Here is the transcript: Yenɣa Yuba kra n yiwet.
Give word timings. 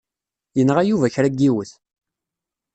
Yenɣa 0.57 0.83
Yuba 0.85 1.13
kra 1.13 1.29
n 1.31 1.35
yiwet. 1.43 1.71